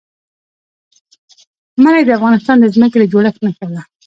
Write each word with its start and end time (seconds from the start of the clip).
منی 1.83 2.01
د 2.05 2.09
افغانستان 2.19 2.57
د 2.59 2.65
ځمکې 2.75 2.97
د 2.99 3.03
جوړښت 3.13 3.39
نښه 3.45 3.67
ده. 3.73 3.81